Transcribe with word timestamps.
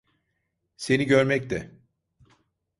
Seni 0.77 1.05
görmek 1.07 1.49
de. 1.49 1.71